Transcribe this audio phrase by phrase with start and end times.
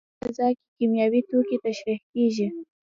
[0.19, 2.47] په دې فضا کې کیمیاوي توکي ترشح کېږي.